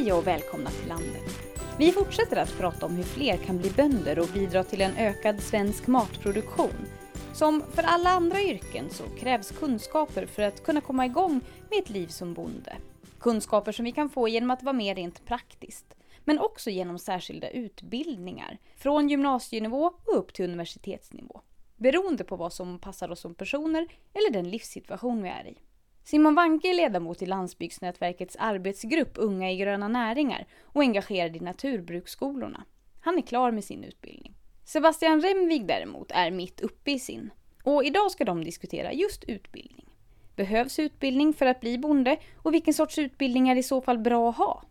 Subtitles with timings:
[0.00, 1.38] Hej och välkomna till landet.
[1.78, 5.40] Vi fortsätter att prata om hur fler kan bli bönder och bidra till en ökad
[5.40, 6.86] svensk matproduktion.
[7.32, 11.40] Som för alla andra yrken så krävs kunskaper för att kunna komma igång
[11.70, 12.76] med ett liv som bonde.
[13.18, 17.50] Kunskaper som vi kan få genom att vara med rent praktiskt, men också genom särskilda
[17.50, 21.40] utbildningar, från gymnasienivå och upp till universitetsnivå.
[21.76, 25.58] Beroende på vad som passar oss som personer eller den livssituation vi är i.
[26.10, 32.64] Simon Wanke är ledamot i Landsbygdsnätverkets arbetsgrupp Unga i gröna näringar och engagerad i naturbruksskolorna.
[33.00, 34.34] Han är klar med sin utbildning.
[34.64, 37.30] Sebastian Remvig däremot är mitt uppe i sin.
[37.64, 39.86] Och idag ska de diskutera just utbildning.
[40.36, 44.30] Behövs utbildning för att bli bonde och vilken sorts utbildning är i så fall bra
[44.30, 44.62] att ha?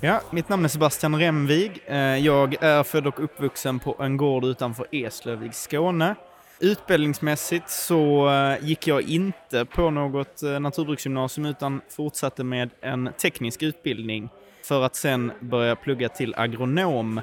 [0.00, 1.82] Ja, mitt namn är Sebastian Remvig.
[1.86, 6.14] Eh, jag är född och uppvuxen på en gård utanför Eslöv i Skåne.
[6.60, 13.62] Utbildningsmässigt så eh, gick jag inte på något eh, naturbruksgymnasium utan fortsatte med en teknisk
[13.62, 14.28] utbildning
[14.64, 17.18] för att sen börja plugga till agronom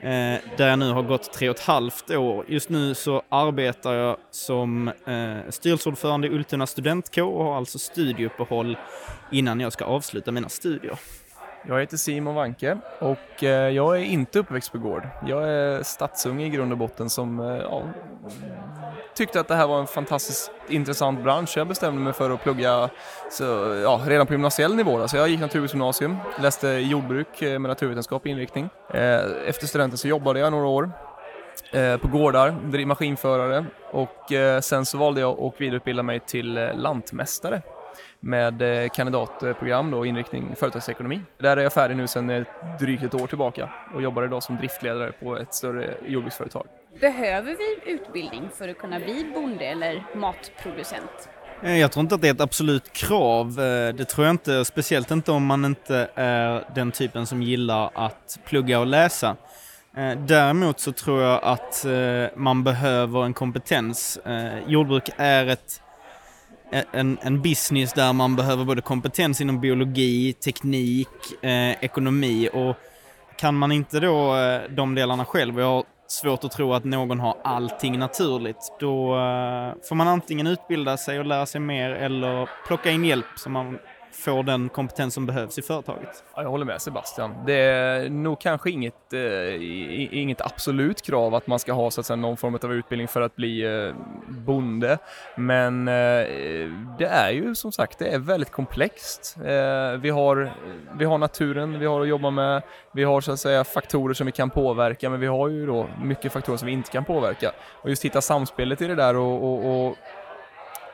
[0.00, 2.44] eh, där jag nu har gått tre och ett halvt år.
[2.48, 4.90] Just nu så arbetar jag som
[5.48, 8.76] styrelseordförande i Ultuna studentkår och har alltså studieuppehåll
[9.32, 10.98] innan jag ska avsluta mina studier.
[11.66, 15.08] Jag heter Simon Wanke och eh, jag är inte uppväxt på gård.
[15.26, 17.82] Jag är stadsunge i grund och botten som eh, ja,
[19.14, 21.56] tyckte att det här var en fantastiskt intressant bransch.
[21.56, 22.90] Jag bestämde mig för att plugga
[23.30, 23.44] så,
[23.82, 25.08] ja, redan på gymnasiell nivå.
[25.08, 28.68] Så jag gick naturbruksgymnasium, läste jordbruk eh, med med naturvetenskaplig inriktning.
[29.46, 30.90] Efter studenten så jobbade jag några år
[31.98, 37.62] på gårdar, maskinförare och sen så valde jag att vidareutbilda mig till lantmästare
[38.20, 41.20] med eh, kandidatprogram då, inriktning företagsekonomi.
[41.38, 42.44] Där är jag färdig nu sedan
[42.80, 46.66] drygt ett år tillbaka och jobbar idag som driftledare på ett större jordbruksföretag.
[47.00, 51.28] Behöver vi utbildning för att kunna bli bonde eller matproducent?
[51.62, 53.48] Eh, jag tror inte att det är ett absolut krav.
[53.48, 57.90] Eh, det tror jag inte, speciellt inte om man inte är den typen som gillar
[57.94, 59.36] att plugga och läsa.
[60.26, 61.86] Däremot så tror jag att
[62.36, 64.18] man behöver en kompetens.
[64.66, 65.82] Jordbruk är ett
[66.92, 71.08] en, en business där man behöver både kompetens inom biologi, teknik,
[71.42, 72.76] eh, ekonomi och
[73.36, 76.84] kan man inte då eh, de delarna själv, och jag har svårt att tro att
[76.84, 81.90] någon har allting naturligt, då eh, får man antingen utbilda sig och lära sig mer
[81.90, 83.78] eller plocka in hjälp som man
[84.14, 86.24] får den kompetens som behövs i företaget.
[86.36, 87.34] Ja, jag håller med Sebastian.
[87.46, 92.06] Det är nog kanske inget, eh, inget absolut krav att man ska ha så att
[92.06, 93.94] säga, någon form av utbildning för att bli eh,
[94.28, 94.98] bonde.
[95.36, 95.94] Men eh,
[96.98, 99.36] det är ju som sagt, det är väldigt komplext.
[99.38, 100.52] Eh, vi, har,
[100.98, 102.62] vi har naturen vi har att jobba med.
[102.92, 105.88] Vi har så att säga faktorer som vi kan påverka, men vi har ju då
[106.02, 107.52] mycket faktorer som vi inte kan påverka.
[107.82, 109.96] Och just hitta samspelet i det där och, och, och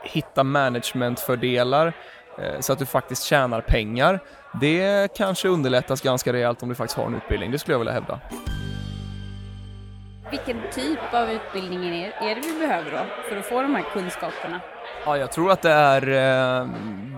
[0.03, 1.93] hitta managementfördelar
[2.61, 4.21] så att du faktiskt tjänar pengar.
[4.61, 7.93] Det kanske underlättas ganska rejält om du faktiskt har en utbildning, det skulle jag vilja
[7.93, 8.21] hävda.
[10.31, 14.61] Vilken typ av utbildning är, det vi behöver då för att få de här kunskaperna?
[15.05, 16.69] Ja, jag tror att det är, eh,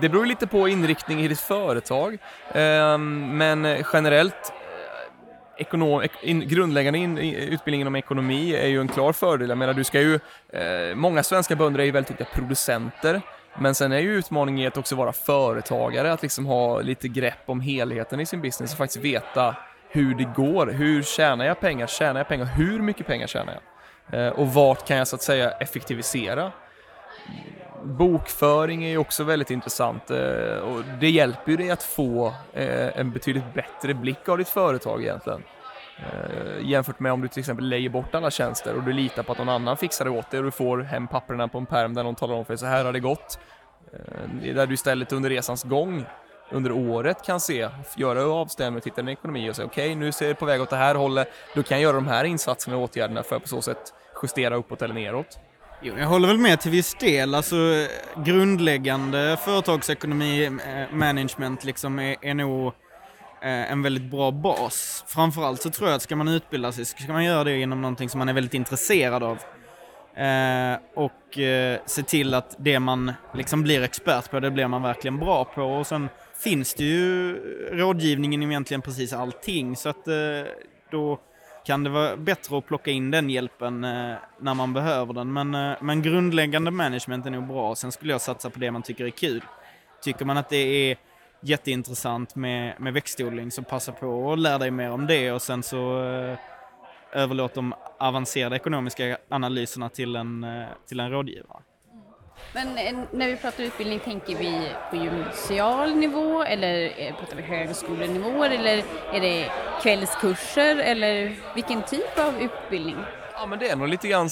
[0.01, 2.17] det beror lite på inriktning i ditt företag,
[2.53, 4.53] eh, men generellt
[5.57, 9.49] Ekonom, in, grundläggande in, utbildning inom ekonomi är ju en klar fördel.
[9.49, 10.19] Jag menar, du ska ju,
[10.53, 13.21] eh, många svenska bönder är ju väldigt duktiga producenter
[13.59, 17.61] men sen är ju utmaningen att också vara företagare, att liksom ha lite grepp om
[17.61, 19.55] helheten i sin business och faktiskt veta
[19.89, 20.67] hur det går.
[20.67, 21.87] Hur tjänar jag pengar?
[21.87, 22.45] Tjänar jag pengar?
[22.45, 23.63] Hur mycket pengar tjänar jag?
[24.19, 26.51] Eh, och vart kan jag så att säga effektivisera?
[27.83, 32.99] Bokföring är ju också väldigt intressant eh, och det hjälper ju dig att få eh,
[32.99, 35.43] en betydligt bättre blick av ditt företag egentligen.
[36.03, 39.31] Eh, jämfört med om du till exempel lägger bort alla tjänster och du litar på
[39.31, 41.93] att någon annan fixar det åt dig och du får hem papperna på en perm
[41.93, 43.39] där någon talar om för dig så här har det gått.
[43.93, 46.05] Eh, där du istället under resans gång
[46.51, 50.27] under året kan se, göra avstämningar, titta din ekonomi och säga okej, okay, nu ser
[50.27, 52.83] det på väg åt det här hållet, då kan jag göra de här insatserna och
[52.83, 53.93] åtgärderna för att på så sätt
[54.23, 55.39] justera uppåt eller neråt.
[55.81, 57.35] Jo, jag håller väl med till viss del.
[57.35, 57.55] Alltså,
[58.15, 62.73] grundläggande företagsekonomi, eh, management liksom är, är nog
[63.43, 65.03] Eh, en väldigt bra bas.
[65.07, 67.81] Framförallt så tror jag att ska man utbilda sig så ska man göra det inom
[67.81, 69.37] någonting som man är väldigt intresserad av.
[70.23, 74.81] Eh, och eh, se till att det man liksom blir expert på, det blir man
[74.81, 75.63] verkligen bra på.
[75.63, 76.09] Och sen
[76.43, 77.35] finns det ju
[77.71, 79.75] rådgivningen i egentligen precis allting.
[79.75, 80.15] Så att eh,
[80.91, 81.19] då
[81.65, 85.33] kan det vara bättre att plocka in den hjälpen eh, när man behöver den.
[85.33, 87.75] Men, eh, men grundläggande management är nog bra.
[87.75, 89.43] Sen skulle jag satsa på det man tycker är kul.
[90.01, 90.97] Tycker man att det är
[91.43, 95.63] jätteintressant med, med växtodling så passa på och lär dig mer om det och sen
[95.63, 96.37] så eh,
[97.11, 101.59] överlåt de avancerade ekonomiska analyserna till en, eh, till en rådgivare.
[101.91, 102.03] Mm.
[102.53, 107.41] Men eh, när vi pratar utbildning, tänker vi på gymnasial nivå eller eh, pratar vi
[107.41, 109.51] högskolenivåer eller är det
[109.81, 112.97] kvällskurser eller vilken typ av utbildning?
[113.35, 114.29] Ja men det är nog lite grann,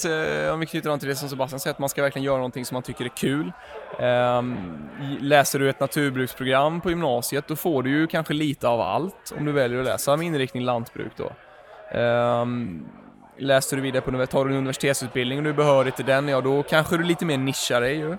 [0.52, 2.64] om vi knyter an till det som Sebastian säger, att man ska verkligen göra någonting
[2.64, 3.52] som man tycker är kul.
[3.98, 4.56] Ehm,
[5.20, 9.44] läser du ett naturbruksprogram på gymnasiet då får du ju kanske lite av allt om
[9.44, 11.32] du väljer att läsa med inriktning lantbruk då.
[11.98, 12.86] Ehm,
[13.38, 16.40] läser du vidare på tar du en universitetsutbildning och du är behörig till den, ja
[16.40, 18.16] då kanske du lite mer nischar dig ju.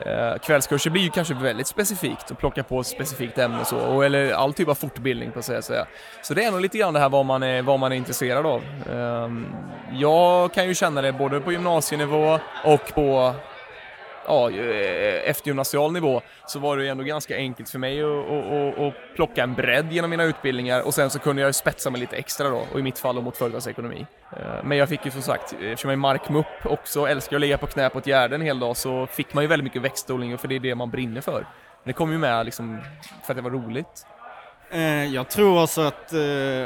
[0.00, 4.04] Eh, kvällskurser blir ju kanske väldigt specifikt och plocka på ett specifikt ämne så, och,
[4.04, 5.86] eller all typ av fortbildning på att säga.
[6.22, 8.46] Så det är nog lite grann det här vad man är, vad man är intresserad
[8.46, 8.62] av.
[8.90, 9.28] Eh,
[9.92, 13.34] jag kan ju känna det både på gymnasienivå och på
[14.26, 18.94] ja, eh, eftergymnasial nivå så var det ändå ganska enkelt för mig att, att, att,
[19.14, 22.48] plocka en bredd genom mina utbildningar och sen så kunde jag spetsa mig lite extra
[22.48, 24.06] då och i mitt fall mot företagsekonomi.
[24.36, 27.40] Eh, men jag fick ju som sagt, eh, eftersom jag är markmupp också, älskar att
[27.40, 29.82] ligga på knä på ett gärde en hel dag så fick man ju väldigt mycket
[29.82, 31.46] växtodling för det är det man brinner för.
[31.84, 32.80] Det kom ju med liksom
[33.24, 34.06] för att det var roligt.
[35.12, 36.12] Jag tror också att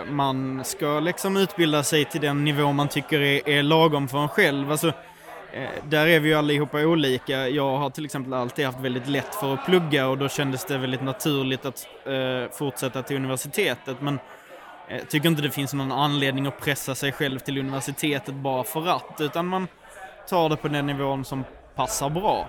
[0.07, 4.71] man ska liksom utbilda sig till den nivå man tycker är, lagom för en själv.
[4.71, 4.93] Alltså,
[5.53, 7.49] Eh, där är vi ju allihopa olika.
[7.49, 10.79] Jag har till exempel alltid haft väldigt lätt för att plugga och då kändes det
[10.79, 14.01] väldigt naturligt att eh, fortsätta till universitetet.
[14.01, 14.19] Men
[14.89, 18.65] jag eh, tycker inte det finns någon anledning att pressa sig själv till universitetet bara
[18.65, 19.69] för att, utan man
[20.29, 22.49] tar det på den nivån som passar bra.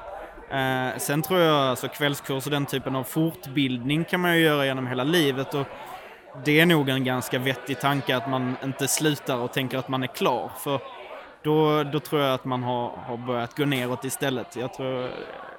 [0.51, 4.65] Eh, sen tror jag alltså kvällskurs och den typen av fortbildning kan man ju göra
[4.65, 5.65] genom hela livet och
[6.45, 10.03] det är nog en ganska vettig tanke att man inte slutar och tänker att man
[10.03, 10.51] är klar.
[10.63, 10.81] För
[11.43, 14.55] då, då tror jag att man har, har börjat gå neråt istället.
[14.55, 15.09] Jag tror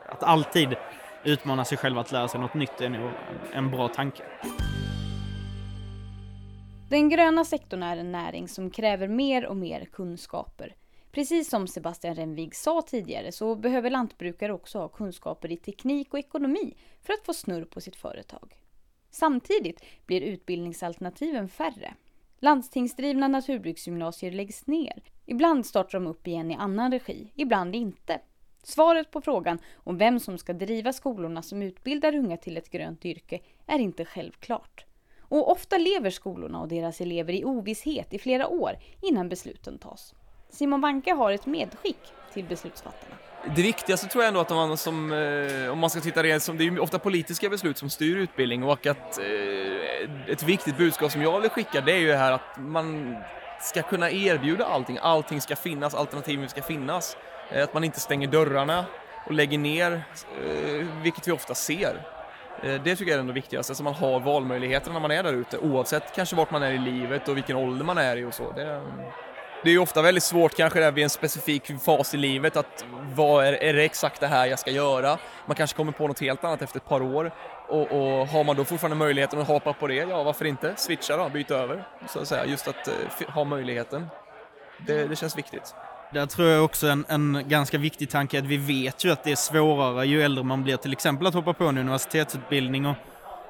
[0.08, 0.76] att alltid
[1.24, 3.10] utmana sig själv att lära sig något nytt är nog
[3.52, 4.22] en bra tanke.
[6.90, 10.74] Den gröna sektorn är en näring som kräver mer och mer kunskaper.
[11.12, 16.18] Precis som Sebastian Renvig sa tidigare så behöver lantbrukare också ha kunskaper i teknik och
[16.18, 18.56] ekonomi för att få snurr på sitt företag.
[19.10, 21.94] Samtidigt blir utbildningsalternativen färre.
[22.42, 25.02] Landstingsdrivna naturbruksgymnasier läggs ner.
[25.26, 28.20] Ibland startar de upp igen i annan regi, ibland inte.
[28.62, 33.04] Svaret på frågan om vem som ska driva skolorna som utbildar unga till ett grönt
[33.04, 34.84] yrke är inte självklart.
[35.20, 38.72] Och ofta lever skolorna och deras elever i ovisshet i flera år
[39.02, 40.14] innan besluten tas.
[40.50, 42.00] Simon Wanke har ett medskick
[42.32, 43.14] till beslutsfattarna.
[43.56, 46.56] Det viktigaste tror jag ändå att man som, eh, om man ska titta rent som,
[46.56, 49.24] det är ju ofta politiska beslut som styr utbildning och att eh,
[50.28, 53.16] ett viktigt budskap som jag vill skicka det är ju det här att man
[53.60, 57.16] ska kunna erbjuda allting, allting ska finnas, alternativen ska finnas.
[57.50, 58.84] Eh, att man inte stänger dörrarna
[59.26, 62.06] och lägger ner, eh, vilket vi ofta ser.
[62.62, 65.32] Eh, det tycker jag är det viktigaste, så man har valmöjligheter när man är där
[65.32, 68.34] ute oavsett kanske vart man är i livet och vilken ålder man är i och
[68.34, 68.52] så.
[68.52, 68.82] Det,
[69.62, 72.84] det är ju ofta väldigt svårt kanske där vid en specifik fas i livet att
[73.20, 75.18] vad är, är det exakt det här jag ska göra?
[75.46, 77.32] Man kanske kommer på något helt annat efter ett par år
[77.68, 80.74] och, och har man då fortfarande möjligheten att hoppa på det, ja varför inte?
[80.76, 84.06] Switcha då, byta över så att säga, just att eh, ha möjligheten.
[84.86, 85.74] Det, det känns viktigt.
[86.12, 89.24] Där tror jag också en, en ganska viktig tanke är att vi vet ju att
[89.24, 92.96] det är svårare ju äldre man blir till exempel att hoppa på en universitetsutbildning och,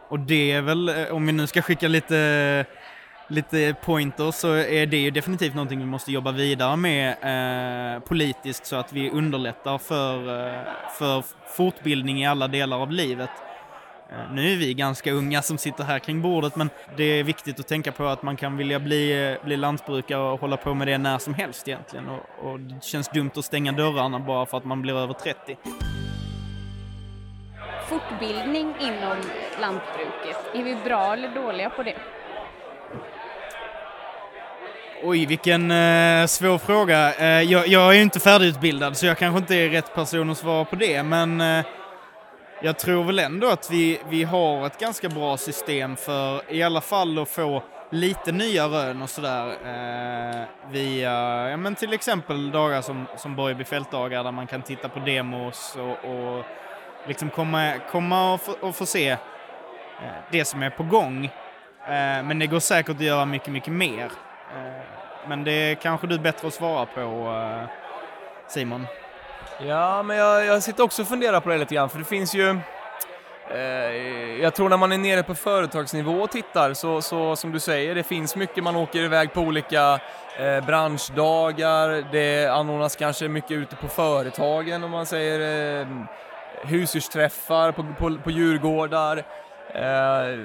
[0.08, 2.66] och det är väl, eh, om vi nu ska skicka lite
[3.30, 8.66] lite pointers så är det ju definitivt någonting vi måste jobba vidare med eh, politiskt
[8.66, 10.62] så att vi underlättar för, eh,
[10.98, 11.24] för
[11.56, 13.30] fortbildning i alla delar av livet.
[14.10, 17.60] Eh, nu är vi ganska unga som sitter här kring bordet men det är viktigt
[17.60, 20.88] att tänka på att man kan vilja bli, eh, bli lantbrukare och hålla på med
[20.88, 24.58] det när som helst egentligen och, och det känns dumt att stänga dörrarna bara för
[24.58, 25.56] att man blir över 30
[27.90, 29.16] fortbildning inom
[29.60, 31.96] lantbruket, är vi bra eller dåliga på det?
[35.02, 37.14] Oj, vilken eh, svår fråga.
[37.14, 40.38] Eh, jag, jag, är ju inte färdigutbildad så jag kanske inte är rätt person att
[40.38, 41.64] svara på det, men eh,
[42.62, 46.80] jag tror väl ändå att vi, vi har ett ganska bra system för i alla
[46.80, 52.82] fall att få lite nya rön och sådär eh, via, ja men till exempel dagar
[52.82, 56.44] som, som Borgby fältdagar där man kan titta på demos och, och
[57.06, 59.18] liksom komma, komma och, få, och få se eh,
[60.30, 61.24] det som är på gång.
[61.84, 64.10] Eh, men det går säkert att göra mycket, mycket mer.
[65.28, 67.68] Men det är kanske du är bättre att svara på, eh,
[68.48, 68.86] Simon.
[69.66, 72.34] Ja, men jag, jag sitter också och funderar på det lite grann, för det finns
[72.34, 72.50] ju
[73.50, 73.60] eh,
[74.42, 77.94] jag tror när man är nere på företagsnivå och tittar så, så som du säger,
[77.94, 80.00] det finns mycket, man åker iväg på olika
[80.38, 85.86] eh, branschdagar, det anordnas kanske mycket ute på företagen om man säger eh,
[86.62, 89.24] husdjursträffar på, på, på djurgårdar.
[89.74, 90.38] Eh,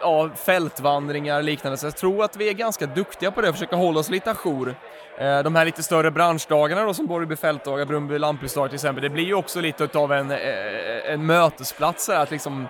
[0.00, 1.78] ja, fältvandringar och liknande.
[1.78, 4.30] Så jag tror att vi är ganska duktiga på det, att försöka hålla oss lite
[4.30, 4.74] ajour.
[5.18, 9.10] Eh, de här lite större branschdagarna då som Borgby fältdagar, Brunnby lantbruksdagar till exempel, det
[9.10, 12.66] blir ju också lite utav en, eh, en mötesplats här, att liksom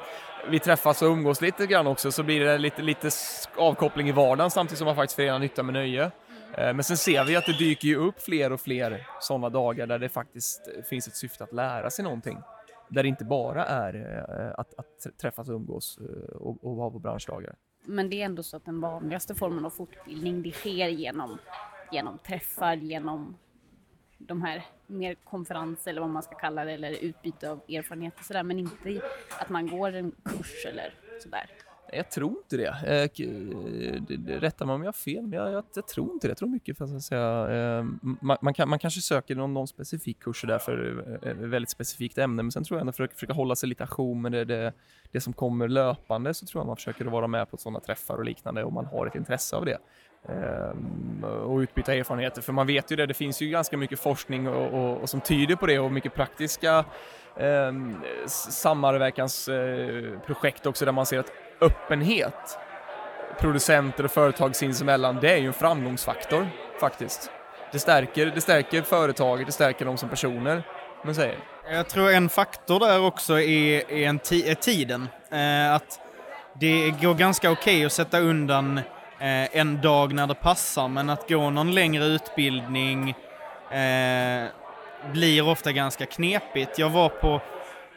[0.49, 3.11] vi träffas och umgås lite grann också så blir det lite, lite
[3.56, 6.11] avkoppling i vardagen samtidigt som man faktiskt förenar nytta med nöje.
[6.59, 9.87] Eh, men sen ser vi att det dyker ju upp fler och fler sådana dagar
[9.87, 12.38] där det faktiskt finns ett syfte att lära sig någonting.
[12.88, 16.90] Där det inte bara är eh, att, att träffas och umgås eh, och, och vara
[16.90, 17.56] på branschdagar.
[17.84, 21.38] Men det är ändå så att den vanligaste formen av fortbildning det sker genom
[21.92, 23.36] genom träffar, genom
[24.18, 28.42] de här mer konferenser eller vad man ska kalla det eller utbyte av erfarenheter sådär
[28.42, 29.00] men inte
[29.40, 31.50] att man går en kurs eller sådär.
[31.92, 32.74] Jag tror inte det.
[32.86, 36.30] Eh, eh rätta mig om jag har fel, men jag, jag, jag, tror inte det.
[36.30, 37.48] Jag tror mycket för att säga.
[37.50, 37.84] Eh,
[38.20, 42.18] man, man, kan, man kanske söker någon, någon specifik kurs där för ett väldigt specifikt
[42.18, 44.44] ämne, men sen tror jag ändå för att försöka hålla sig lite ajour med det,
[44.44, 44.72] det,
[45.12, 48.24] det, som kommer löpande så tror jag man försöker vara med på sådana träffar och
[48.24, 49.78] liknande om man har ett intresse av det.
[51.44, 52.42] Och utbyta erfarenheter.
[52.42, 55.20] För man vet ju det, det finns ju ganska mycket forskning och, och, och som
[55.20, 56.84] tyder på det och mycket praktiska
[57.36, 57.72] eh,
[58.26, 62.58] samverkansprojekt också där man ser att öppenhet
[63.40, 66.48] producenter och företag sinsemellan, det är ju en framgångsfaktor
[66.80, 67.30] faktiskt.
[67.72, 70.62] Det stärker, det stärker företaget, det stärker dem som personer.
[71.04, 71.38] Men säger.
[71.70, 75.08] Jag tror en faktor där också är, är, en är tiden.
[75.30, 76.00] Eh, att
[76.60, 78.78] det går ganska okej okay att sätta undan
[79.18, 83.10] eh, en dag när det passar, men att gå någon längre utbildning
[83.70, 84.44] eh,
[85.12, 86.78] blir ofta ganska knepigt.
[86.78, 87.40] Jag var på,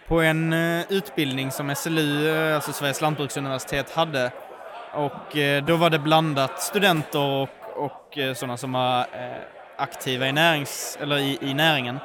[0.09, 4.31] på en eh, utbildning som SLU, eh, alltså Sveriges lantbruksuniversitet, hade
[4.93, 9.05] och eh, då var det blandat studenter och, och sådana som var
[9.77, 11.99] aktiva i, närings, eller i, i näringen.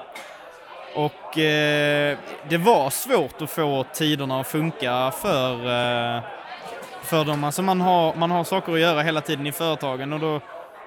[0.95, 2.19] Och eh,
[2.49, 6.23] det var svårt att få tiderna att funka för eh,
[7.03, 7.45] för dem.
[7.45, 10.41] Alltså man har, man har saker att göra hela tiden i företagen och då,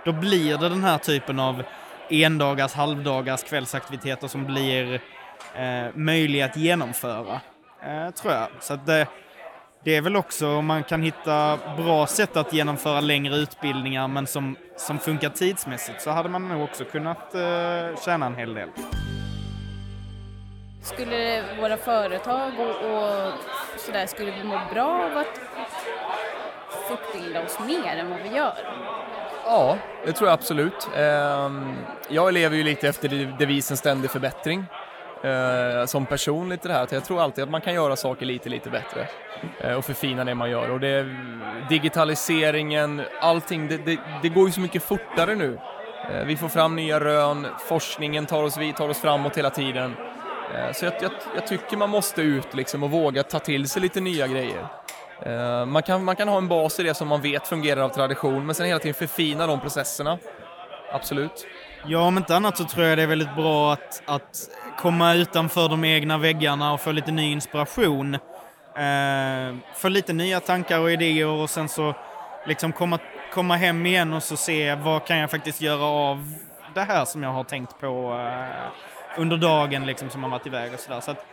[0.05, 1.63] då blir det den här typen av
[2.09, 5.01] endagars, halvdagars kvällsaktiviteter som blir
[5.56, 7.41] eh, möjliga att genomföra,
[7.84, 8.48] eh, tror jag.
[8.60, 9.08] Så att det,
[9.84, 14.27] det är väl också om man kan hitta bra sätt att genomföra längre utbildningar men
[14.27, 18.70] som, som funkar tidsmässigt så hade man nog också kunnat eh, tjäna en hel del.
[20.82, 23.34] Skulle våra företag och, och
[23.77, 25.39] sådär, skulle vi må bra av att
[26.88, 28.53] fortbilda oss mer än vad vi gör?
[29.46, 30.89] Ja, det tror jag absolut.
[30.96, 31.75] Ehm,
[32.10, 34.65] jag lever ju lite efter devisen ständig förbättring.
[35.24, 38.50] Eh, som person lite det här, jag tror alltid att man kan göra saker lite,
[38.50, 39.07] lite bättre
[39.59, 40.69] eh, och förfina det man gör.
[40.69, 41.15] Och det,
[41.69, 45.59] digitaliseringen, allting, det, det, det går ju så mycket fortare nu.
[46.12, 49.95] Eh, vi får fram nya rön, forskningen tar oss, vi tar oss framåt hela tiden.
[50.55, 53.81] Eh, så jag, jag, jag, tycker man måste ut liksom och våga ta till sig
[53.81, 54.67] lite nya grejer.
[55.21, 57.89] Eh, man kan, man kan ha en bas i det som man vet fungerar av
[57.89, 60.17] tradition, men sen hela tiden förfina de processerna.
[60.91, 61.47] Absolut.
[61.86, 65.69] Ja, om inte annat så tror jag det är väldigt bra att, att komma utanför
[65.69, 68.13] de egna väggarna och få lite ny inspiration.
[68.75, 71.96] Eh, få lite nya tankar och idéer och sen så
[72.46, 73.00] liksom komma,
[73.34, 76.34] komma hem igen och så se vad kan jag faktiskt göra av
[76.74, 80.74] det här som jag har tänkt på eh, under dagen liksom som har varit iväg
[80.74, 81.01] och sådär.
[81.01, 81.25] Så att,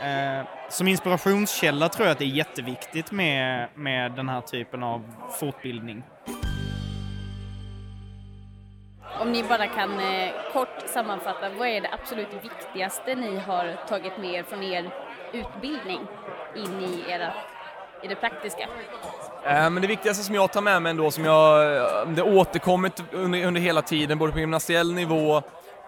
[0.00, 5.02] Eh, som inspirationskälla tror jag att det är jätteviktigt med, med den här typen av
[5.40, 6.02] fortbildning.
[9.26, 14.18] Om ni bara kan eh, kort sammanfatta, vad är det absolut viktigaste ni har tagit
[14.18, 14.90] med er från er
[15.32, 16.00] utbildning
[16.56, 17.32] in i, era,
[18.02, 18.62] i det praktiska?
[19.44, 23.02] Eh, men det viktigaste som jag tar med mig ändå, som jag, eh, det återkommit
[23.12, 25.42] under, under hela tiden, både på gymnasiell nivå,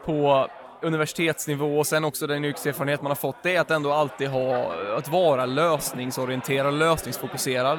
[0.05, 0.49] på
[0.83, 4.73] universitetsnivå och sen också den yrkeserfarenhet man har fått, det är att ändå alltid ha,
[4.97, 7.79] att vara lösningsorienterad, lösningsfokuserad.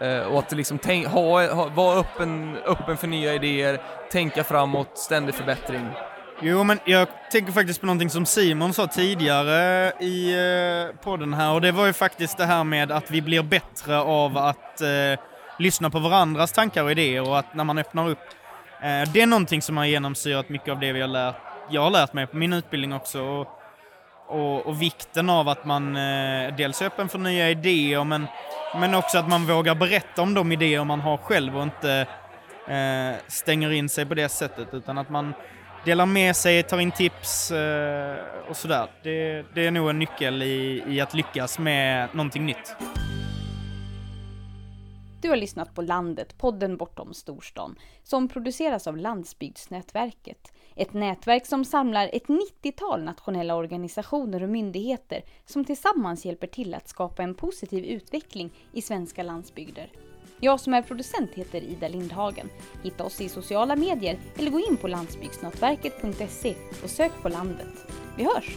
[0.00, 3.80] Eh, och att liksom tänk, ha, ha, vara öppen, öppen för nya idéer,
[4.12, 5.88] tänka framåt, ständig förbättring.
[6.42, 11.54] Jo, men jag tänker faktiskt på någonting som Simon sa tidigare i eh, podden här
[11.54, 14.88] och det var ju faktiskt det här med att vi blir bättre av att eh,
[15.58, 18.18] lyssna på varandras tankar och idéer och att när man öppnar upp.
[18.82, 21.36] Eh, det är någonting som har genomsyrat mycket av det vi har lärt
[21.70, 23.22] jag har lärt mig på min utbildning också.
[23.22, 23.59] Och,
[24.30, 28.26] och, och vikten av att man eh, dels är öppen för nya idéer, men,
[28.74, 32.06] men också att man vågar berätta om de idéer man har själv och inte
[32.68, 35.34] eh, stänger in sig på det sättet, utan att man
[35.84, 38.16] delar med sig, tar in tips eh,
[38.48, 38.86] och sådär.
[39.02, 42.76] Det, det är nog en nyckel i, i att lyckas med någonting nytt.
[45.22, 50.52] Du har lyssnat på Landet, podden bortom storstan, som produceras av Landsbygdsnätverket.
[50.76, 56.88] Ett nätverk som samlar ett 90-tal nationella organisationer och myndigheter som tillsammans hjälper till att
[56.88, 59.92] skapa en positiv utveckling i svenska landsbygder.
[60.40, 62.48] Jag som är producent heter Ida Lindhagen.
[62.82, 67.86] Hitta oss i sociala medier eller gå in på landsbygdsnätverket.se och sök på landet.
[68.16, 68.56] Vi hörs!